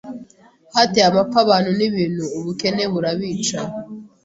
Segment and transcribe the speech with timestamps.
[0.75, 3.59] hateye amapfa abantu nibintu ubukene burabica